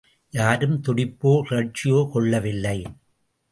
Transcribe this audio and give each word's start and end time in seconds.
யாரும் 0.29 0.81
துடிப்போ, 0.87 1.33
கிளர்ச்சியோ 1.49 2.09
கொள்ளவில்லை. 2.09 2.77